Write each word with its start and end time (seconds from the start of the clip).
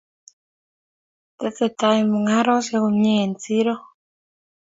Tesetai 1.37 1.97
mung'arosyek 2.09 2.81
komie 2.83 3.17
eng 3.23 3.35
siro. 3.43 3.75